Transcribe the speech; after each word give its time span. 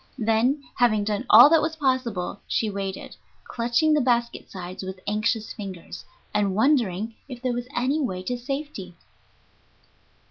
Then, 0.17 0.63
having 0.77 1.03
done 1.03 1.27
all 1.29 1.47
that 1.51 1.61
was 1.61 1.75
possible, 1.75 2.41
she 2.47 2.71
waited, 2.71 3.15
clutching 3.43 3.93
the 3.93 4.01
basket 4.01 4.49
sides 4.49 4.81
with 4.81 4.99
anxious 5.05 5.53
fingers, 5.53 6.05
and 6.33 6.55
wondering 6.55 7.13
if 7.29 7.39
there 7.43 7.53
was 7.53 7.67
any 7.75 8.01
way 8.01 8.23
to 8.23 8.35
safety. 8.35 8.95